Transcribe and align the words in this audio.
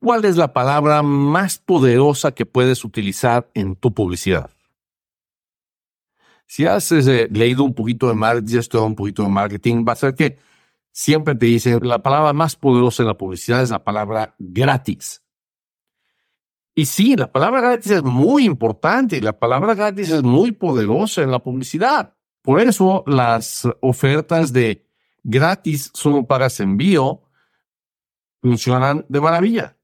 ¿Cuál 0.00 0.24
es 0.24 0.36
la 0.36 0.52
palabra 0.52 1.02
más 1.02 1.58
poderosa 1.58 2.32
que 2.32 2.46
puedes 2.46 2.84
utilizar 2.84 3.50
en 3.54 3.74
tu 3.74 3.92
publicidad? 3.92 4.50
Si 6.46 6.66
has 6.66 6.90
eh, 6.92 7.28
leído 7.30 7.64
un 7.64 7.74
poquito 7.74 8.08
de 8.08 8.14
marketing, 8.14 8.60
un 8.80 8.94
poquito 8.94 9.22
de 9.24 9.28
marketing, 9.28 9.84
va 9.86 9.92
a 9.92 9.96
ser 9.96 10.14
que 10.14 10.38
siempre 10.92 11.34
te 11.34 11.46
dicen 11.46 11.80
la 11.82 12.02
palabra 12.02 12.32
más 12.32 12.54
poderosa 12.56 13.02
en 13.02 13.08
la 13.08 13.18
publicidad 13.18 13.62
es 13.62 13.70
la 13.70 13.84
palabra 13.84 14.34
gratis. 14.38 15.22
Y 16.74 16.86
sí, 16.86 17.16
la 17.16 17.30
palabra 17.32 17.60
gratis 17.60 17.90
es 17.90 18.02
muy 18.04 18.44
importante 18.44 19.20
la 19.20 19.38
palabra 19.38 19.74
gratis 19.74 20.10
es 20.10 20.22
muy 20.22 20.52
poderosa 20.52 21.22
en 21.22 21.32
la 21.32 21.40
publicidad. 21.40 22.14
Por 22.40 22.60
eso 22.60 23.02
las 23.06 23.68
ofertas 23.80 24.52
de 24.52 24.86
gratis 25.24 25.90
solo 25.92 26.24
pagas 26.24 26.60
envío 26.60 27.22
funcionan 28.40 29.04
de 29.08 29.20
maravilla. 29.20 29.77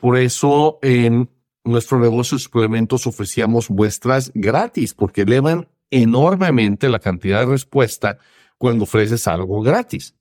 Por 0.00 0.16
eso 0.16 0.78
en 0.82 1.30
nuestro 1.64 1.98
negocio 1.98 2.38
de 2.38 2.42
suplementos 2.42 3.06
ofrecíamos 3.06 3.70
muestras 3.70 4.32
gratis 4.34 4.94
porque 4.94 5.22
elevan 5.22 5.68
enormemente 5.90 6.88
la 6.88 7.00
cantidad 7.00 7.40
de 7.40 7.46
respuesta 7.46 8.18
cuando 8.56 8.84
ofreces 8.84 9.26
algo 9.26 9.60
gratis. 9.60 10.16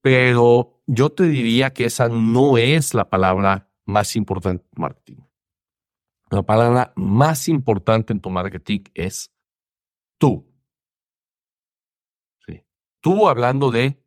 Pero 0.00 0.80
yo 0.86 1.10
te 1.10 1.24
diría 1.24 1.72
que 1.72 1.86
esa 1.86 2.08
no 2.08 2.56
es 2.58 2.94
la 2.94 3.10
palabra 3.10 3.68
más 3.84 4.14
importante 4.14 4.64
en 4.72 4.80
marketing. 4.80 5.16
La 6.30 6.42
palabra 6.42 6.92
más 6.94 7.48
importante 7.48 8.12
en 8.12 8.20
tu 8.20 8.30
marketing 8.30 8.84
es 8.94 9.32
tú. 10.18 10.46
Tú 13.00 13.28
hablando 13.28 13.70
de 13.70 14.02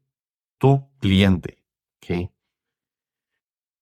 tu 0.58 0.90
cliente. 1.00 1.64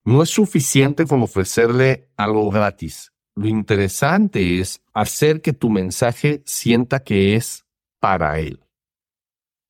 No 0.07 0.23
es 0.23 0.29
suficiente 0.29 1.05
con 1.05 1.21
ofrecerle 1.21 2.13
algo 2.15 2.49
gratis. 2.49 3.11
Lo 3.35 3.49
interesante 3.49 4.61
es 4.61 4.81
hacer 4.93 5.41
que 5.41 5.51
tu 5.51 5.69
mensaje 5.69 6.43
sienta 6.45 7.03
que 7.03 7.35
es 7.35 7.65
para 7.99 8.39
él. 8.39 8.65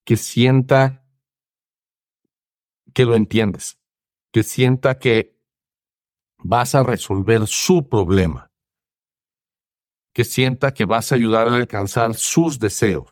Que 0.06 0.16
sienta 0.16 1.04
que 2.94 3.06
lo 3.06 3.16
entiendes. 3.16 3.80
Que 4.32 4.44
sienta 4.44 5.00
que 5.00 5.42
vas 6.38 6.76
a 6.76 6.84
resolver 6.84 7.48
su 7.48 7.90
problema. 7.90 8.52
Que 10.14 10.24
sienta 10.24 10.72
que 10.72 10.86
vas 10.86 11.12
a 11.12 11.16
ayudar 11.16 11.48
a 11.48 11.56
alcanzar 11.56 12.14
sus 12.14 12.60
deseos. 12.60 13.12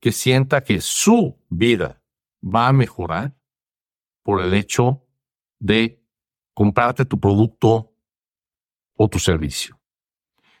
Que 0.00 0.10
sienta 0.10 0.64
que 0.64 0.80
su 0.80 1.38
vida 1.48 2.02
va 2.42 2.66
a 2.66 2.72
mejorar 2.72 3.36
por 4.24 4.40
el 4.40 4.52
hecho 4.54 5.04
de 5.60 5.97
comprarte 6.58 7.04
tu 7.04 7.20
producto 7.20 7.94
o 8.96 9.08
tu 9.08 9.20
servicio. 9.20 9.80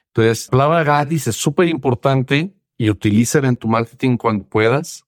Entonces, 0.06 0.46
la 0.52 0.58
palabra 0.58 0.84
gratis 0.84 1.26
es 1.26 1.34
súper 1.34 1.66
importante 1.66 2.54
y 2.76 2.88
utilízala 2.88 3.48
en 3.48 3.56
tu 3.56 3.66
marketing 3.66 4.16
cuando 4.16 4.48
puedas. 4.48 5.04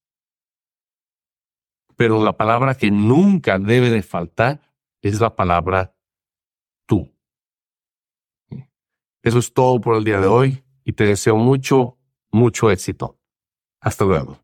Pero 1.94 2.24
la 2.24 2.36
palabra 2.36 2.74
que 2.74 2.90
nunca 2.90 3.60
debe 3.60 3.88
de 3.88 4.02
faltar 4.02 4.60
es 5.00 5.20
la 5.20 5.36
palabra 5.36 5.94
tú. 6.86 7.08
Eso 9.22 9.38
es 9.38 9.54
todo 9.54 9.80
por 9.80 9.94
el 9.94 10.02
día 10.02 10.18
de 10.20 10.26
hoy 10.26 10.64
y 10.82 10.92
te 10.94 11.04
deseo 11.04 11.36
mucho, 11.36 11.98
mucho 12.32 12.68
éxito. 12.68 13.16
Hasta 13.80 14.04
luego. 14.04 14.40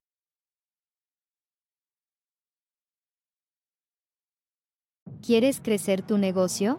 ¿Quieres 5.27 5.61
crecer 5.61 6.03
tu 6.03 6.19
negocio? 6.19 6.79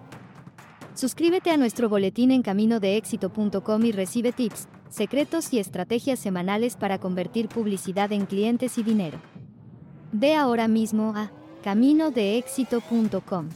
Suscríbete 0.94 1.52
a 1.52 1.58
nuestro 1.58 1.90
boletín 1.90 2.32
en 2.32 2.44
caminodeéxito.com 2.44 3.84
y 3.84 3.92
recibe 3.92 4.32
tips, 4.32 4.70
secretos 4.90 5.52
y 5.52 5.60
estrategias 5.60 6.18
semanales 6.18 6.78
para 6.78 6.98
convertir 6.98 7.50
publicidad 7.50 8.14
en 8.14 8.26
clientes 8.26 8.78
y 8.78 8.84
dinero. 8.84 9.20
Ve 10.14 10.34
ahora 10.34 10.70
mismo 10.70 11.12
a 11.14 11.30
caminodeéxito.com. 11.62 13.50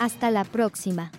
Hasta 0.00 0.32
la 0.32 0.42
próxima. 0.42 1.12